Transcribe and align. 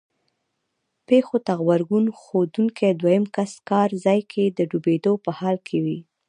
پېښو 1.07 1.37
ته 1.45 1.51
غبرګون 1.59 2.05
ښودونکی 2.21 2.89
دویم 3.01 3.23
کس 3.35 3.51
کار 3.69 3.89
ځای 4.05 4.19
کې 4.31 4.43
د 4.47 4.59
ډوبېدو 4.69 5.13
په 5.23 5.31
حال 5.39 5.57
وي. 5.83 5.99